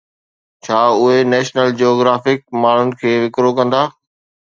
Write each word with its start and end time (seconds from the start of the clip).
ڇا 0.67 0.79
اهي 1.01 1.19
national 1.35 1.77
geographic 1.83 2.43
ماڻهن 2.67 2.99
کي 3.03 3.17
وڪرو 3.29 3.57
ڪندا؟ 3.61 3.89